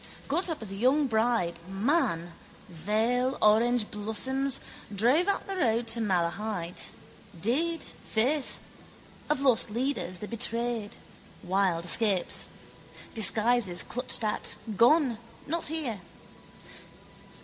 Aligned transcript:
Got 0.27 0.49
up 0.49 0.63
as 0.63 0.71
a 0.71 0.75
young 0.77 1.05
bride, 1.05 1.59
man, 1.69 2.33
veil, 2.69 3.37
orangeblossoms, 3.39 4.59
drove 4.95 5.27
out 5.27 5.45
the 5.45 5.55
road 5.55 5.85
to 5.89 6.01
Malahide. 6.01 6.85
Did, 7.39 7.83
faith. 7.83 8.57
Of 9.29 9.41
lost 9.41 9.69
leaders, 9.69 10.17
the 10.17 10.27
betrayed, 10.27 10.97
wild 11.43 11.85
escapes. 11.85 12.47
Disguises, 13.13 13.83
clutched 13.83 14.23
at, 14.23 14.55
gone, 14.75 15.19
not 15.45 15.67
here. 15.67 16.01